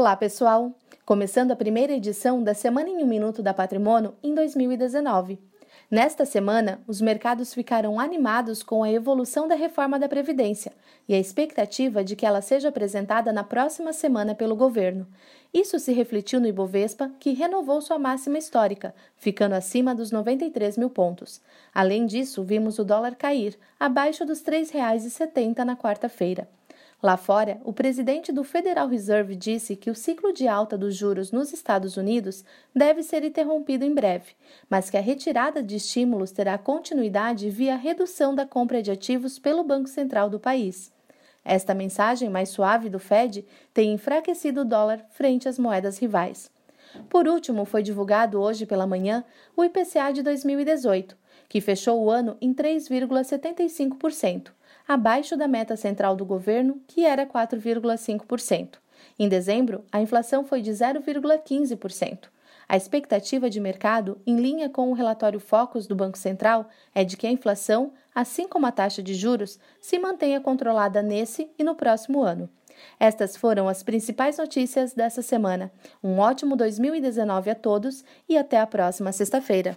[0.00, 0.72] Olá, pessoal!
[1.04, 5.38] Começando a primeira edição da Semana em um Minuto da Patrimônio em 2019.
[5.90, 10.72] Nesta semana, os mercados ficaram animados com a evolução da reforma da Previdência
[11.06, 15.06] e a expectativa de que ela seja apresentada na próxima semana pelo governo.
[15.52, 20.88] Isso se refletiu no Ibovespa, que renovou sua máxima histórica, ficando acima dos 93 mil
[20.88, 21.42] pontos.
[21.74, 26.48] Além disso, vimos o dólar cair, abaixo dos R$ 3,70 na quarta-feira.
[27.02, 31.32] Lá fora, o presidente do Federal Reserve disse que o ciclo de alta dos juros
[31.32, 32.44] nos Estados Unidos
[32.74, 34.32] deve ser interrompido em breve,
[34.68, 39.64] mas que a retirada de estímulos terá continuidade via redução da compra de ativos pelo
[39.64, 40.92] Banco Central do país.
[41.42, 46.50] Esta mensagem mais suave do Fed tem enfraquecido o dólar frente às moedas rivais.
[47.08, 49.24] Por último, foi divulgado hoje pela manhã
[49.56, 51.16] o IPCA de 2018,
[51.48, 54.52] que fechou o ano em 3,75%
[54.92, 58.78] abaixo da meta central do governo, que era 4,5%.
[59.16, 62.28] Em dezembro, a inflação foi de 0,15%.
[62.68, 67.16] A expectativa de mercado, em linha com o relatório Focus do Banco Central, é de
[67.16, 71.76] que a inflação, assim como a taxa de juros, se mantenha controlada nesse e no
[71.76, 72.50] próximo ano.
[72.98, 75.72] Estas foram as principais notícias dessa semana.
[76.02, 79.76] Um ótimo 2019 a todos e até a próxima sexta-feira.